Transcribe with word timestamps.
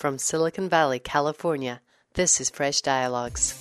From 0.00 0.16
Silicon 0.16 0.70
Valley, 0.70 0.98
California, 0.98 1.82
this 2.14 2.40
is 2.40 2.48
Fresh 2.48 2.80
Dialogues. 2.80 3.52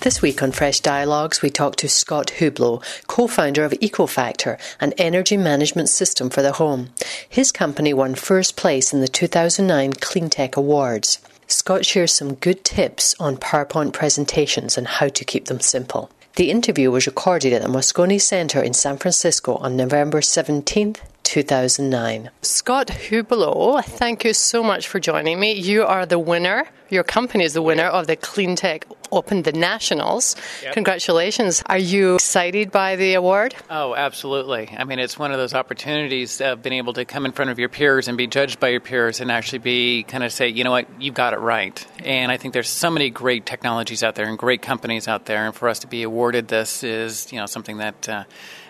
This 0.00 0.20
week 0.20 0.42
on 0.42 0.52
Fresh 0.52 0.80
Dialogues, 0.80 1.40
we 1.40 1.48
talk 1.48 1.76
to 1.76 1.88
Scott 1.88 2.34
Hublou, 2.36 2.84
co 3.06 3.26
founder 3.26 3.64
of 3.64 3.72
EcoFactor, 3.72 4.60
an 4.78 4.92
energy 4.98 5.38
management 5.38 5.88
system 5.88 6.28
for 6.28 6.42
the 6.42 6.52
home. 6.52 6.90
His 7.26 7.50
company 7.50 7.94
won 7.94 8.14
first 8.14 8.56
place 8.56 8.92
in 8.92 9.00
the 9.00 9.08
2009 9.08 9.94
Cleantech 9.94 10.58
Awards. 10.58 11.18
Scott 11.46 11.86
shares 11.86 12.12
some 12.12 12.34
good 12.34 12.62
tips 12.62 13.14
on 13.18 13.38
PowerPoint 13.38 13.94
presentations 13.94 14.76
and 14.76 14.86
how 14.86 15.08
to 15.08 15.24
keep 15.24 15.46
them 15.46 15.60
simple. 15.60 16.10
The 16.36 16.50
interview 16.50 16.90
was 16.90 17.06
recorded 17.06 17.52
at 17.52 17.60
the 17.60 17.68
Moscone 17.68 18.18
Center 18.18 18.62
in 18.62 18.72
San 18.72 18.96
Francisco 18.96 19.56
on 19.56 19.76
November 19.76 20.22
17th, 20.22 21.00
2009. 21.24 22.30
Scott 22.40 22.86
Hublou, 22.86 23.84
thank 23.84 24.24
you 24.24 24.32
so 24.32 24.62
much 24.62 24.88
for 24.88 24.98
joining 24.98 25.38
me. 25.38 25.52
You 25.52 25.84
are 25.84 26.06
the 26.06 26.18
winner, 26.18 26.68
your 26.92 27.02
company 27.02 27.42
is 27.42 27.54
the 27.54 27.62
winner 27.62 27.86
of 27.86 28.06
the 28.06 28.16
Cleantech 28.18 28.84
Open, 29.10 29.42
the 29.42 29.52
Nationals. 29.52 30.36
Yep. 30.62 30.74
Congratulations. 30.74 31.62
Are 31.66 31.78
you 31.78 32.16
excited 32.16 32.70
by 32.70 32.96
the 32.96 33.14
award? 33.14 33.54
Oh, 33.70 33.94
absolutely. 33.94 34.70
I 34.76 34.84
mean, 34.84 34.98
it's 34.98 35.18
one 35.18 35.32
of 35.32 35.38
those 35.38 35.54
opportunities 35.54 36.42
of 36.42 36.62
being 36.62 36.76
able 36.76 36.92
to 36.92 37.06
come 37.06 37.24
in 37.24 37.32
front 37.32 37.50
of 37.50 37.58
your 37.58 37.70
peers 37.70 38.08
and 38.08 38.18
be 38.18 38.26
judged 38.26 38.60
by 38.60 38.68
your 38.68 38.80
peers 38.80 39.20
and 39.20 39.30
actually 39.30 39.60
be 39.60 40.02
kind 40.02 40.22
of 40.22 40.32
say, 40.32 40.48
you 40.48 40.64
know 40.64 40.70
what, 40.70 40.86
you've 41.00 41.14
got 41.14 41.32
it 41.32 41.38
right. 41.38 41.86
And 42.04 42.30
I 42.30 42.36
think 42.36 42.52
there's 42.52 42.68
so 42.68 42.90
many 42.90 43.08
great 43.08 43.46
technologies 43.46 44.02
out 44.02 44.14
there 44.14 44.26
and 44.26 44.38
great 44.38 44.60
companies 44.60 45.08
out 45.08 45.24
there. 45.24 45.46
And 45.46 45.54
for 45.54 45.70
us 45.70 45.78
to 45.80 45.86
be 45.86 46.02
awarded 46.02 46.48
this 46.48 46.84
is, 46.84 47.32
you 47.32 47.38
know, 47.38 47.46
something 47.46 47.78
that. 47.78 48.08
Uh, 48.08 48.24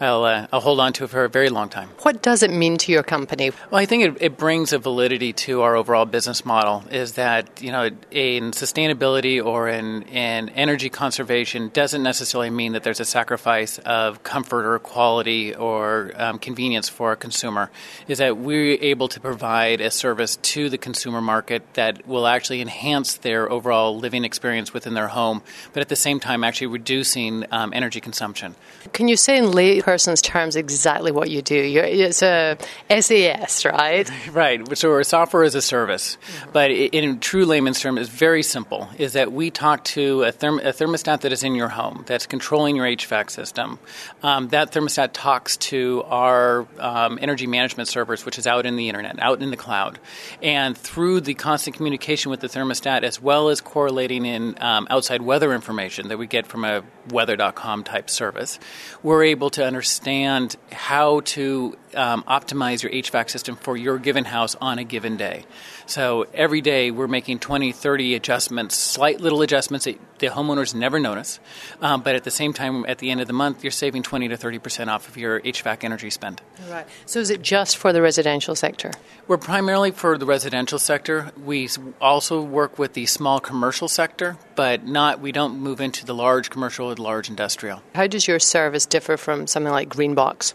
I'll, 0.00 0.24
uh, 0.24 0.46
I'll 0.52 0.60
hold 0.60 0.80
on 0.80 0.92
to 0.94 1.04
it 1.04 1.10
for 1.10 1.24
a 1.24 1.28
very 1.28 1.48
long 1.48 1.68
time. 1.68 1.88
What 2.02 2.22
does 2.22 2.42
it 2.42 2.50
mean 2.50 2.78
to 2.78 2.92
your 2.92 3.02
company? 3.02 3.50
Well, 3.70 3.80
I 3.80 3.86
think 3.86 4.04
it, 4.04 4.22
it 4.22 4.36
brings 4.36 4.72
a 4.72 4.78
validity 4.78 5.32
to 5.32 5.62
our 5.62 5.76
overall 5.76 6.04
business 6.04 6.44
model. 6.44 6.84
Is 6.90 7.12
that 7.12 7.62
you 7.62 7.72
know 7.72 7.90
in 8.10 8.50
sustainability 8.50 9.44
or 9.44 9.68
in, 9.68 10.02
in 10.02 10.48
energy 10.50 10.88
conservation 10.88 11.70
doesn't 11.72 12.02
necessarily 12.02 12.50
mean 12.50 12.72
that 12.72 12.82
there's 12.82 13.00
a 13.00 13.04
sacrifice 13.04 13.78
of 13.78 14.22
comfort 14.22 14.66
or 14.66 14.78
quality 14.78 15.54
or 15.54 16.12
um, 16.16 16.38
convenience 16.38 16.88
for 16.88 17.12
a 17.12 17.16
consumer. 17.16 17.70
Is 18.08 18.18
that 18.18 18.36
we're 18.36 18.78
able 18.80 19.08
to 19.08 19.20
provide 19.20 19.80
a 19.80 19.90
service 19.90 20.36
to 20.36 20.68
the 20.68 20.78
consumer 20.78 21.20
market 21.20 21.62
that 21.74 22.06
will 22.06 22.26
actually 22.26 22.60
enhance 22.60 23.14
their 23.14 23.50
overall 23.50 23.96
living 23.98 24.24
experience 24.24 24.74
within 24.74 24.94
their 24.94 25.08
home, 25.08 25.42
but 25.72 25.80
at 25.80 25.88
the 25.88 25.96
same 25.96 26.20
time 26.20 26.44
actually 26.44 26.66
reducing 26.68 27.44
um, 27.50 27.72
energy 27.72 28.00
consumption. 28.00 28.54
Can 28.92 29.08
you 29.08 29.16
say 29.16 29.38
in 29.38 29.52
lay 29.52 29.80
person's 29.84 30.22
terms 30.22 30.56
exactly 30.56 31.12
what 31.12 31.28
you 31.28 31.42
do. 31.42 31.54
You're, 31.54 31.84
it's 31.84 32.22
a 32.22 32.56
SaaS, 32.88 33.66
right? 33.66 34.10
Right. 34.32 34.76
So 34.76 34.88
we're 34.88 35.04
software 35.04 35.44
as 35.44 35.54
a 35.54 35.62
service, 35.62 36.16
mm-hmm. 36.16 36.50
but 36.52 36.70
in 36.70 37.20
true 37.20 37.44
layman's 37.44 37.78
term, 37.78 37.98
is 37.98 38.08
very 38.08 38.42
simple. 38.42 38.88
Is 38.98 39.12
that 39.12 39.30
we 39.32 39.50
talk 39.50 39.84
to 39.84 40.24
a, 40.24 40.32
therm- 40.32 40.64
a, 40.64 40.72
thermostat 40.72 41.20
that 41.20 41.32
is 41.32 41.44
in 41.44 41.54
your 41.54 41.68
home 41.68 42.04
that's 42.06 42.26
controlling 42.26 42.74
your 42.76 42.86
HVAC 42.86 43.30
system. 43.30 43.78
Um, 44.22 44.48
that 44.48 44.72
thermostat 44.72 45.10
talks 45.12 45.56
to 45.58 46.02
our 46.06 46.66
um, 46.78 47.18
energy 47.20 47.46
management 47.46 47.88
servers, 47.88 48.24
which 48.24 48.38
is 48.38 48.46
out 48.46 48.66
in 48.66 48.76
the 48.76 48.88
internet, 48.88 49.20
out 49.20 49.42
in 49.42 49.50
the 49.50 49.56
cloud, 49.56 49.98
and 50.42 50.76
through 50.76 51.20
the 51.20 51.34
constant 51.34 51.76
communication 51.76 52.30
with 52.30 52.40
the 52.40 52.48
thermostat, 52.48 53.02
as 53.02 53.20
well 53.20 53.50
as 53.50 53.60
correlating 53.60 54.24
in 54.24 54.56
um, 54.62 54.86
outside 54.90 55.20
weather 55.22 55.52
information 55.52 56.08
that 56.08 56.18
we 56.18 56.26
get 56.26 56.46
from 56.46 56.64
a 56.64 56.82
weather.com 57.10 57.84
type 57.84 58.08
service, 58.08 58.58
we're 59.02 59.24
able 59.24 59.50
to 59.50 59.64
understand 59.74 60.54
how 60.70 61.18
to 61.20 61.76
um, 61.96 62.22
optimize 62.28 62.82
your 62.82 62.92
HVAC 62.92 63.28
system 63.28 63.56
for 63.56 63.76
your 63.76 63.98
given 63.98 64.24
house 64.24 64.54
on 64.60 64.78
a 64.78 64.84
given 64.84 65.16
day. 65.16 65.44
So 65.86 66.26
every 66.32 66.60
day 66.60 66.92
we're 66.92 67.08
making 67.08 67.40
20, 67.40 67.72
30 67.72 68.14
adjustments, 68.14 68.76
slight 68.76 69.20
little 69.20 69.42
adjustments 69.42 69.84
that 69.84 69.98
the 70.18 70.28
homeowners 70.28 70.74
never 70.74 71.00
notice. 71.00 71.40
Um, 71.82 72.02
but 72.02 72.14
at 72.14 72.24
the 72.24 72.30
same 72.30 72.52
time, 72.52 72.86
at 72.86 72.98
the 72.98 73.10
end 73.10 73.20
of 73.20 73.26
the 73.26 73.32
month, 73.32 73.64
you're 73.64 73.70
saving 73.70 74.02
20 74.02 74.28
to 74.28 74.36
30% 74.36 74.88
off 74.88 75.08
of 75.08 75.16
your 75.16 75.40
HVAC 75.40 75.84
energy 75.84 76.10
spend. 76.10 76.40
Right. 76.70 76.86
So 77.06 77.20
is 77.20 77.30
it 77.30 77.42
just 77.42 77.76
for 77.76 77.92
the 77.92 78.00
residential 78.00 78.54
sector? 78.54 78.92
We're 79.26 79.38
primarily 79.38 79.90
for 79.90 80.16
the 80.16 80.26
residential 80.26 80.78
sector. 80.78 81.32
We 81.42 81.68
also 82.00 82.40
work 82.40 82.78
with 82.78 82.94
the 82.94 83.06
small 83.06 83.40
commercial 83.40 83.88
sector, 83.88 84.36
but 84.54 84.86
not 84.86 85.20
we 85.20 85.32
don't 85.32 85.58
move 85.58 85.80
into 85.80 86.06
the 86.06 86.14
large 86.14 86.48
commercial 86.48 86.86
or 86.86 86.94
the 86.94 87.02
large 87.02 87.28
industrial. 87.28 87.82
How 87.94 88.06
does 88.06 88.28
your 88.28 88.38
service 88.38 88.86
differ 88.86 89.16
from 89.16 89.46
something 89.64 89.72
like 89.72 89.88
Greenbox? 89.88 90.54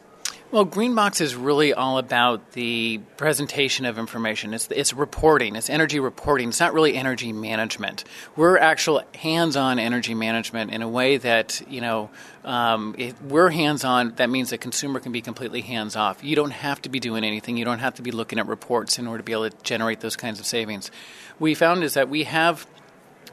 Well, 0.51 0.65
Greenbox 0.65 1.21
is 1.21 1.35
really 1.35 1.73
all 1.75 1.99
about 1.99 2.53
the 2.53 2.99
presentation 3.17 3.85
of 3.85 3.99
information. 3.99 4.55
It's, 4.55 4.67
it's 4.71 4.93
reporting. 4.93 5.55
It's 5.55 5.69
energy 5.69 5.99
reporting. 5.99 6.49
It's 6.49 6.59
not 6.59 6.73
really 6.73 6.95
energy 6.95 7.33
management. 7.33 8.03
We're 8.35 8.57
actual 8.57 9.03
hands-on 9.13 9.77
energy 9.77 10.15
management 10.15 10.71
in 10.71 10.81
a 10.81 10.89
way 10.89 11.17
that 11.17 11.61
you 11.69 11.81
know 11.81 12.09
um, 12.43 12.95
we're 13.27 13.49
hands-on. 13.49 14.15
That 14.15 14.31
means 14.31 14.49
the 14.49 14.57
consumer 14.57 14.99
can 14.99 15.11
be 15.11 15.21
completely 15.21 15.61
hands-off. 15.61 16.23
You 16.23 16.35
don't 16.35 16.51
have 16.51 16.81
to 16.81 16.89
be 16.89 16.99
doing 16.99 17.23
anything. 17.23 17.55
You 17.55 17.65
don't 17.65 17.79
have 17.79 17.93
to 17.95 18.01
be 18.01 18.09
looking 18.09 18.39
at 18.39 18.47
reports 18.47 18.97
in 18.97 19.05
order 19.05 19.19
to 19.19 19.23
be 19.23 19.33
able 19.33 19.51
to 19.51 19.57
generate 19.61 19.99
those 19.99 20.15
kinds 20.15 20.39
of 20.39 20.47
savings. 20.47 20.89
We 21.37 21.53
found 21.53 21.83
is 21.83 21.93
that 21.93 22.09
we 22.09 22.23
have 22.23 22.65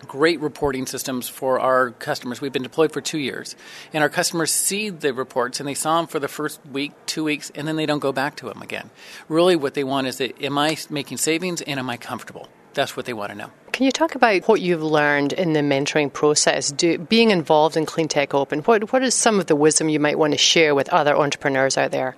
great 0.06 0.40
reporting 0.40 0.86
systems 0.86 1.28
for 1.28 1.60
our 1.60 1.90
customers. 1.90 2.40
We've 2.40 2.52
been 2.52 2.62
deployed 2.62 2.92
for 2.92 3.00
two 3.00 3.18
years, 3.18 3.56
and 3.92 4.02
our 4.02 4.08
customers 4.08 4.52
see 4.52 4.90
the 4.90 5.12
reports 5.12 5.60
and 5.60 5.68
they 5.68 5.74
saw 5.74 5.96
them 5.98 6.06
for 6.06 6.18
the 6.18 6.28
first 6.28 6.60
week, 6.66 6.92
two 7.06 7.24
weeks, 7.24 7.50
and 7.54 7.66
then 7.66 7.76
they 7.76 7.86
don't 7.86 8.00
go 8.00 8.12
back 8.12 8.36
to 8.36 8.46
them 8.46 8.62
again. 8.62 8.90
Really, 9.28 9.56
what 9.56 9.74
they 9.74 9.84
want 9.84 10.06
is 10.06 10.18
that 10.18 10.42
am 10.42 10.58
I 10.58 10.76
making 10.90 11.18
savings 11.18 11.62
and 11.62 11.78
am 11.78 11.90
I 11.90 11.96
comfortable? 11.96 12.48
That's 12.74 12.96
what 12.96 13.06
they 13.06 13.14
want 13.14 13.32
to 13.32 13.38
know. 13.38 13.50
Can 13.72 13.86
you 13.86 13.92
talk 13.92 14.14
about 14.14 14.46
what 14.48 14.60
you've 14.60 14.82
learned 14.82 15.32
in 15.32 15.54
the 15.54 15.60
mentoring 15.60 16.12
process, 16.12 16.70
do, 16.70 16.98
being 16.98 17.30
involved 17.30 17.76
in 17.76 17.86
Cleantech 17.86 18.34
Open? 18.34 18.60
What, 18.60 18.92
what 18.92 19.02
is 19.02 19.14
some 19.14 19.40
of 19.40 19.46
the 19.46 19.56
wisdom 19.56 19.88
you 19.88 20.00
might 20.00 20.18
want 20.18 20.34
to 20.34 20.38
share 20.38 20.74
with 20.74 20.90
other 20.90 21.16
entrepreneurs 21.16 21.78
out 21.78 21.90
there? 21.90 22.16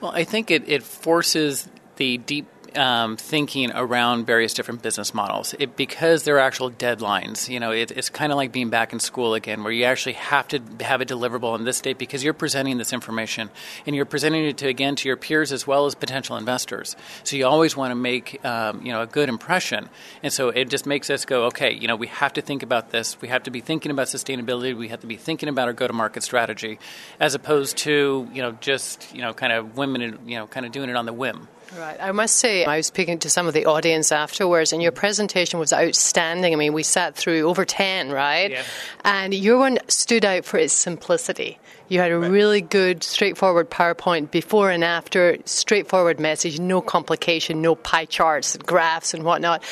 Well, 0.00 0.12
I 0.12 0.24
think 0.24 0.50
it, 0.50 0.68
it 0.68 0.82
forces 0.82 1.68
the 1.96 2.18
deep 2.18 2.46
um, 2.76 3.16
thinking 3.16 3.72
around 3.72 4.26
various 4.26 4.54
different 4.54 4.82
business 4.82 5.14
models 5.14 5.54
it, 5.58 5.76
because 5.76 6.24
there 6.24 6.36
are 6.36 6.40
actual 6.40 6.70
deadlines. 6.70 7.48
You 7.48 7.60
know, 7.60 7.70
it, 7.70 7.90
it's 7.90 8.10
kind 8.10 8.32
of 8.32 8.36
like 8.36 8.52
being 8.52 8.70
back 8.70 8.92
in 8.92 9.00
school 9.00 9.34
again, 9.34 9.62
where 9.62 9.72
you 9.72 9.84
actually 9.84 10.14
have 10.14 10.48
to 10.48 10.60
have 10.80 11.00
a 11.00 11.06
deliverable 11.06 11.52
on 11.52 11.64
this 11.64 11.80
date 11.80 11.98
because 11.98 12.22
you're 12.22 12.34
presenting 12.34 12.78
this 12.78 12.92
information 12.92 13.50
and 13.86 13.96
you're 13.96 14.04
presenting 14.04 14.44
it 14.44 14.58
to 14.58 14.68
again 14.68 14.96
to 14.96 15.08
your 15.08 15.16
peers 15.16 15.52
as 15.52 15.66
well 15.66 15.86
as 15.86 15.94
potential 15.94 16.36
investors. 16.36 16.96
So 17.24 17.36
you 17.36 17.46
always 17.46 17.76
want 17.76 17.90
to 17.90 17.96
make 17.96 18.44
um, 18.44 18.84
you 18.84 18.92
know 18.92 19.02
a 19.02 19.06
good 19.06 19.28
impression, 19.28 19.88
and 20.22 20.32
so 20.32 20.48
it 20.50 20.68
just 20.68 20.86
makes 20.86 21.10
us 21.10 21.24
go, 21.24 21.44
okay, 21.46 21.72
you 21.72 21.88
know, 21.88 21.96
we 21.96 22.06
have 22.08 22.32
to 22.34 22.42
think 22.42 22.62
about 22.62 22.90
this. 22.90 23.20
We 23.20 23.28
have 23.28 23.44
to 23.44 23.50
be 23.50 23.60
thinking 23.60 23.90
about 23.90 24.06
sustainability. 24.08 24.76
We 24.76 24.88
have 24.88 25.00
to 25.00 25.06
be 25.06 25.16
thinking 25.16 25.48
about 25.48 25.68
our 25.68 25.74
go-to-market 25.74 26.22
strategy, 26.22 26.78
as 27.20 27.34
opposed 27.34 27.76
to 27.78 28.28
you 28.32 28.42
know 28.42 28.52
just 28.52 29.14
you 29.14 29.22
know 29.22 29.32
kind 29.32 29.52
of 29.52 29.76
women 29.76 30.18
you 30.26 30.36
know 30.36 30.46
kind 30.46 30.66
of 30.66 30.72
doing 30.72 30.90
it 30.90 30.96
on 30.96 31.06
the 31.06 31.12
whim. 31.12 31.48
Right. 31.76 31.96
I 32.00 32.12
must 32.12 32.36
say, 32.36 32.64
I 32.64 32.76
was 32.76 32.86
speaking 32.86 33.18
to 33.20 33.30
some 33.30 33.46
of 33.46 33.54
the 33.54 33.66
audience 33.66 34.12
afterwards, 34.12 34.72
and 34.72 34.82
your 34.82 34.92
presentation 34.92 35.58
was 35.58 35.72
outstanding. 35.72 36.52
I 36.52 36.56
mean, 36.56 36.72
we 36.72 36.82
sat 36.82 37.16
through 37.16 37.42
over 37.42 37.64
10, 37.64 38.10
right? 38.10 38.50
Yeah. 38.50 38.62
And 39.04 39.34
your 39.34 39.58
one 39.58 39.78
stood 39.88 40.24
out 40.24 40.44
for 40.44 40.58
its 40.58 40.72
simplicity. 40.72 41.58
You 41.88 42.00
had 42.00 42.12
a 42.12 42.18
right. 42.18 42.30
really 42.30 42.60
good, 42.60 43.02
straightforward 43.02 43.70
PowerPoint 43.70 44.30
before 44.30 44.70
and 44.70 44.84
after, 44.84 45.38
straightforward 45.44 46.20
message, 46.20 46.58
no 46.58 46.80
complication, 46.80 47.62
no 47.62 47.74
pie 47.74 48.06
charts, 48.06 48.56
graphs, 48.56 49.14
and 49.14 49.24
whatnot. 49.24 49.62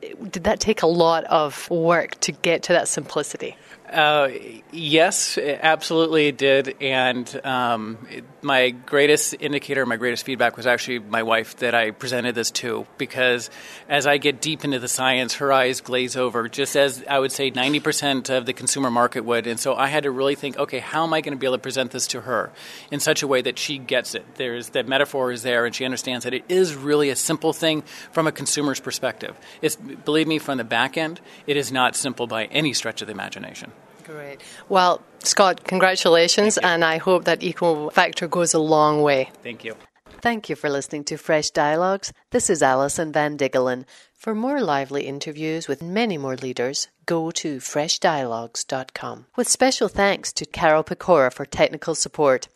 Did 0.00 0.44
that 0.44 0.60
take 0.60 0.82
a 0.82 0.86
lot 0.86 1.24
of 1.24 1.68
work 1.70 2.20
to 2.20 2.32
get 2.32 2.64
to 2.64 2.74
that 2.74 2.88
simplicity? 2.88 3.56
Uh, 3.94 4.28
yes, 4.72 5.38
absolutely 5.38 6.26
it 6.26 6.36
did. 6.36 6.82
And 6.82 7.40
um, 7.44 7.96
it, 8.10 8.24
my 8.42 8.70
greatest 8.70 9.36
indicator, 9.38 9.86
my 9.86 9.94
greatest 9.94 10.24
feedback 10.24 10.56
was 10.56 10.66
actually 10.66 10.98
my 10.98 11.22
wife 11.22 11.56
that 11.58 11.76
I 11.76 11.92
presented 11.92 12.34
this 12.34 12.50
to 12.52 12.88
because 12.98 13.50
as 13.88 14.08
I 14.08 14.16
get 14.18 14.40
deep 14.40 14.64
into 14.64 14.80
the 14.80 14.88
science, 14.88 15.34
her 15.34 15.52
eyes 15.52 15.80
glaze 15.80 16.16
over, 16.16 16.48
just 16.48 16.74
as 16.74 17.04
I 17.08 17.20
would 17.20 17.30
say 17.30 17.52
90% 17.52 18.36
of 18.36 18.46
the 18.46 18.52
consumer 18.52 18.90
market 18.90 19.24
would. 19.24 19.46
And 19.46 19.60
so 19.60 19.76
I 19.76 19.86
had 19.86 20.02
to 20.02 20.10
really 20.10 20.34
think, 20.34 20.58
okay, 20.58 20.80
how 20.80 21.04
am 21.04 21.14
I 21.14 21.20
going 21.20 21.34
to 21.34 21.38
be 21.38 21.46
able 21.46 21.56
to 21.56 21.62
present 21.62 21.92
this 21.92 22.08
to 22.08 22.22
her 22.22 22.50
in 22.90 22.98
such 22.98 23.22
a 23.22 23.28
way 23.28 23.42
that 23.42 23.60
she 23.60 23.78
gets 23.78 24.16
it? 24.16 24.26
There's 24.34 24.70
that 24.70 24.88
metaphor 24.88 25.30
is 25.30 25.44
there, 25.44 25.66
and 25.66 25.74
she 25.74 25.84
understands 25.84 26.24
that 26.24 26.34
it 26.34 26.44
is 26.48 26.74
really 26.74 27.10
a 27.10 27.16
simple 27.16 27.52
thing 27.52 27.82
from 28.10 28.26
a 28.26 28.32
consumer's 28.32 28.80
perspective. 28.80 29.36
It's 29.62 29.76
believe 29.76 30.26
me, 30.26 30.40
from 30.40 30.58
the 30.58 30.64
back 30.64 30.96
end, 30.96 31.20
it 31.46 31.56
is 31.56 31.70
not 31.70 31.94
simple 31.94 32.26
by 32.26 32.46
any 32.46 32.72
stretch 32.72 33.00
of 33.00 33.06
the 33.06 33.12
imagination. 33.12 33.70
Great. 34.04 34.40
Well, 34.68 35.02
Scott, 35.20 35.64
congratulations, 35.64 36.58
and 36.58 36.84
I 36.84 36.98
hope 36.98 37.24
that 37.24 37.42
Eco 37.42 37.90
Factor 37.90 38.28
goes 38.28 38.54
a 38.54 38.58
long 38.58 39.02
way. 39.02 39.30
Thank 39.42 39.64
you. 39.64 39.76
Thank 40.20 40.48
you 40.48 40.56
for 40.56 40.70
listening 40.70 41.04
to 41.04 41.16
Fresh 41.16 41.50
Dialogues. 41.50 42.12
This 42.30 42.48
is 42.48 42.62
Alison 42.62 43.12
Van 43.12 43.36
Diggelen. 43.36 43.84
For 44.14 44.34
more 44.34 44.62
lively 44.62 45.06
interviews 45.06 45.68
with 45.68 45.82
many 45.82 46.16
more 46.16 46.36
leaders, 46.36 46.88
go 47.04 47.30
to 47.32 47.58
freshdialogues.com. 47.58 49.26
With 49.36 49.48
special 49.48 49.88
thanks 49.88 50.32
to 50.32 50.46
Carol 50.46 50.82
Pecora 50.82 51.30
for 51.30 51.44
technical 51.44 51.94
support 51.94 52.48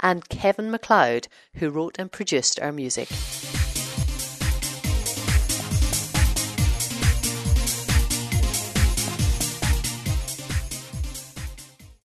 and 0.00 0.28
Kevin 0.28 0.70
MacLeod, 0.70 1.28
who 1.54 1.70
wrote 1.70 1.96
and 1.98 2.12
produced 2.12 2.60
our 2.60 2.72
music. 2.72 3.08